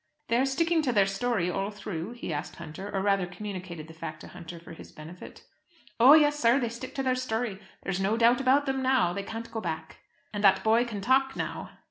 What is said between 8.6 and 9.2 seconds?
them now.